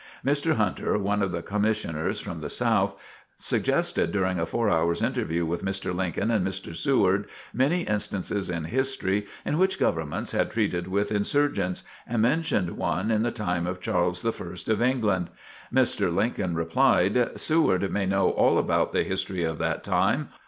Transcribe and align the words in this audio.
Mr. 0.25 0.55
Hunter, 0.55 0.97
one 0.97 1.21
of 1.21 1.31
the 1.31 1.43
Commissioners 1.43 2.19
from 2.19 2.39
the 2.39 2.49
South, 2.49 2.99
suggested, 3.37 4.11
during 4.11 4.39
a 4.39 4.47
four 4.47 4.67
hours' 4.67 5.03
interview 5.03 5.45
with 5.45 5.63
Mr. 5.63 5.93
Lincoln 5.93 6.31
and 6.31 6.43
Mr. 6.43 6.75
Seward, 6.75 7.27
many 7.53 7.83
instances 7.83 8.49
in 8.49 8.63
history 8.63 9.27
in 9.45 9.59
which 9.59 9.77
governments 9.77 10.31
had 10.31 10.49
treated 10.49 10.87
with 10.87 11.11
insurgents, 11.11 11.83
and 12.07 12.23
mentioned 12.23 12.77
one 12.77 13.11
in 13.11 13.21
the 13.21 13.29
time 13.29 13.67
of 13.67 13.79
Charles 13.79 14.25
I 14.25 14.71
of 14.71 14.81
England. 14.81 15.29
Mr. 15.71 16.11
Lincoln 16.11 16.55
replied: 16.55 17.39
"Seward 17.39 17.91
may 17.91 18.07
know 18.07 18.31
all 18.31 18.57
about 18.57 18.93
the 18.93 19.03
history 19.03 19.43
of 19.43 19.59
that 19.59 19.83
time. 19.83 20.29